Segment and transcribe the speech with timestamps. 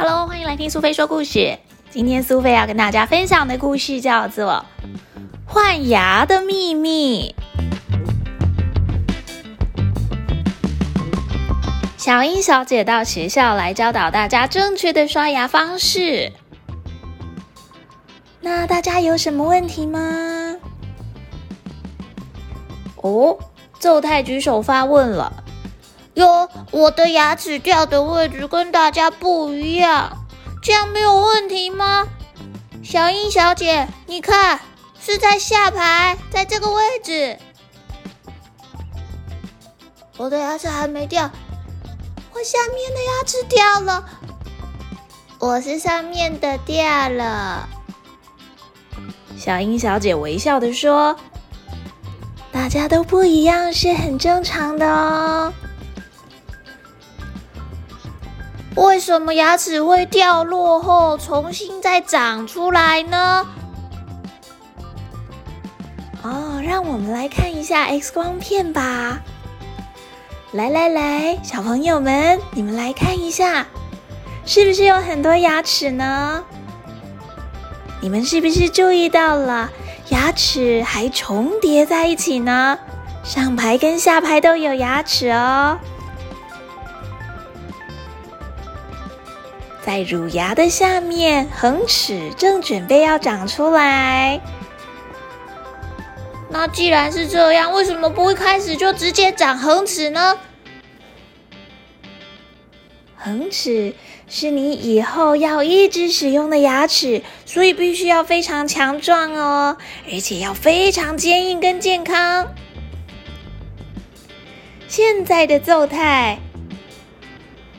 [0.00, 1.58] 哈喽，欢迎来听苏菲说故事。
[1.90, 4.64] 今天苏菲要跟大家分享的故事叫做
[5.44, 7.34] 《换牙的秘密》。
[11.98, 16.32] 小英小姐到学校来教导大家正确的刷牙方式。
[18.40, 20.56] 那大家有什么问题吗？
[23.02, 23.38] 哦，
[23.78, 25.44] 奏太举手发问了。
[26.20, 30.18] 哟，我的牙齿掉的位置跟大家不一样，
[30.62, 32.06] 这样没有问题吗？
[32.84, 34.60] 小英小姐，你看，
[35.00, 37.38] 是在下排，在这个位置。
[40.18, 41.30] 我的牙齿还没掉，
[42.34, 44.04] 我下面的牙齿掉了，
[45.38, 47.66] 我是上面的掉了。
[49.38, 51.16] 小英小姐微笑的说
[52.52, 55.50] ：“大家都不一样，是很正常的哦。”
[58.80, 63.46] 为什么牙齿会掉落后重新再长出来呢？
[66.22, 69.20] 哦，让我们来看一下 X 光片吧。
[70.52, 73.66] 来来来，小朋友们，你们来看一下，
[74.46, 76.42] 是不是有很多牙齿呢？
[78.00, 79.70] 你们是不是注意到了，
[80.08, 82.78] 牙齿还重叠在一起呢？
[83.24, 85.78] 上排跟下排都有牙齿哦。
[89.90, 94.40] 在乳牙的下面，恒齿正准备要长出来。
[96.48, 100.38] 那既然是这样，为什么不一开始就直接长恒齿呢？
[103.16, 103.92] 恒齿
[104.28, 109.76] 是你以后要一直使用的牙齿，所以必须要非常强壮哦，
[110.12, 112.46] 而且要非常坚硬跟健康。
[114.86, 116.38] 现在的奏太，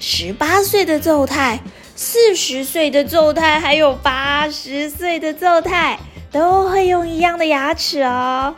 [0.00, 1.60] 十八岁的奏太。
[2.02, 5.98] 四十岁的奏太，还有八十岁的奏太，
[6.32, 8.54] 都会用一样的牙齿哦。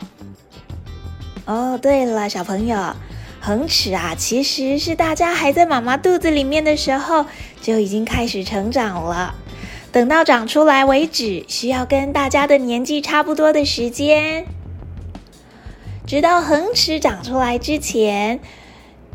[1.43, 2.95] 哦，对了，小朋友，
[3.41, 7.25] 恒齿啊，其实是大家还在妈妈肚子里面的时候
[7.61, 9.35] 就已经开始成长了，
[9.91, 14.45] 等到长出来为止，需要跟大家的年纪差不多的时间。
[16.07, 18.39] 直到恒齿长出来之前，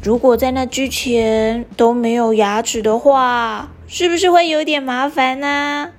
[0.02, 5.92] 如果在那之前都没有牙齿的话，是不是会有点麻烦呢？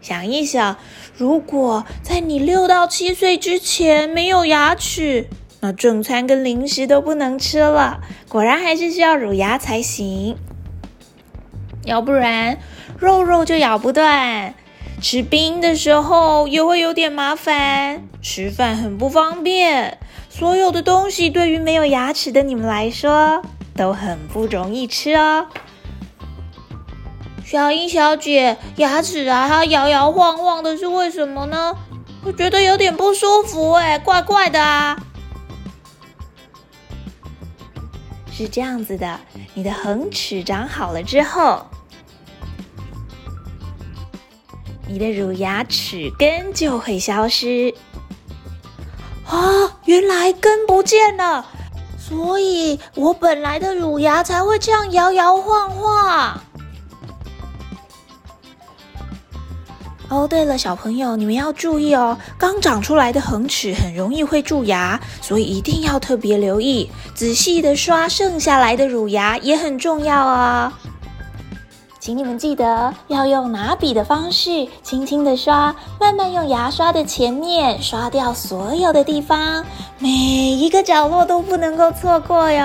[0.00, 0.78] 想一想，
[1.16, 5.26] 如果在你六到七岁之前没有牙齿，
[5.60, 8.00] 那正餐跟零食都不能吃了。
[8.28, 10.38] 果然还是需要乳牙才行，
[11.84, 12.58] 要不然
[12.98, 14.54] 肉肉就咬不断，
[15.02, 19.98] 吃冰的时候也会有点麻烦，吃饭很不方便。
[20.28, 23.42] 所有的东西对于没有牙齿的你们来说
[23.74, 25.48] 都很不容易吃哦。
[27.50, 31.74] 小英小姐，牙齿啊，它摇摇晃晃的，是为什么呢？
[32.24, 34.96] 我觉得有点不舒服，哎，怪怪的啊。
[38.30, 39.18] 是这样子的，
[39.54, 41.66] 你的恒齿长好了之后，
[44.86, 47.74] 你的乳牙齿根就会消失。
[49.26, 51.44] 啊，原来根不见了，
[51.98, 56.40] 所以我本来的乳牙才会这样摇摇晃晃。
[60.10, 70.72] 哦，对了，小朋友，你们要注意哦，刚长出来的恒齿很容易会蛀牙，所以一定要特别留意，仔细的刷剩下来的乳牙也很重要哦。
[72.00, 79.64] 请你们记得要用拿笔的方式，轻轻的刷，慢慢用牙刷的前面刷掉所有的地方，
[79.98, 82.64] 每一个角落都不能够错过哟。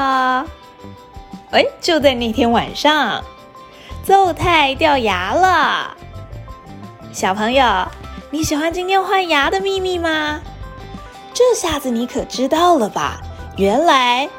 [1.51, 3.23] 哎，就在那天晚上，
[4.03, 5.95] 奏太掉牙了。
[7.15, 7.87] 小朋友，
[8.29, 10.41] 你喜欢今天换牙的秘密吗？
[11.33, 13.21] 这下子你可知道了吧？
[13.55, 14.29] 原来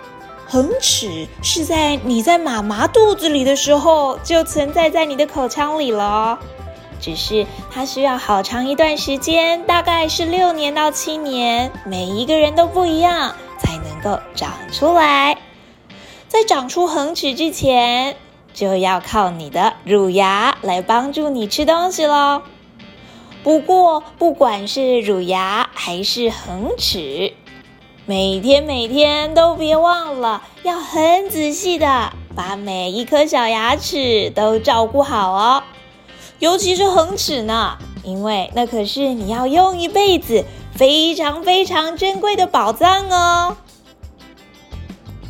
[0.47, 6.39] 恒齿是在你在妈妈肚子里的时候就存在在你的口腔里了，
[7.01, 15.39] 只是它需要好长一段时间，大概是六年到七年，每一个人都不一样，才能够长出来。
[16.29, 18.17] 在长出恒齿之前，
[18.53, 22.43] 就要靠你的乳牙来帮助你吃东西喽。
[23.47, 27.33] 不过，不管是乳牙还是恒齿，
[28.05, 35.63] 每天每天都别忘了要很仔细的把每一颗小牙齿都照顾好哦。
[36.41, 40.45] 尤其是恒齿呢，因为那可是你要用一辈子
[40.75, 43.57] 非常非常珍贵的宝藏哦。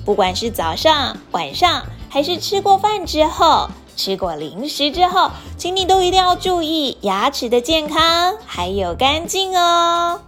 [0.07, 10.21] 不管是早上、晚上，还是吃过饭之后，吃过零食之后，请你都一定要注意牙齿的健康还有干净哦。